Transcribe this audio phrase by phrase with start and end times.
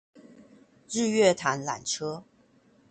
[0.89, 2.25] 日月潭纜車